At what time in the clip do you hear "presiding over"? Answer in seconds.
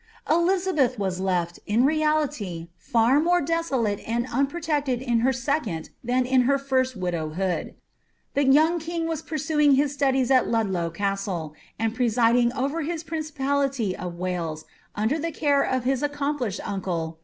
11.93-12.81